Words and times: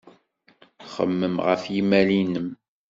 Xemmem 0.93 1.35
ɣef 1.47 1.63
yimal-nnem. 1.73 2.47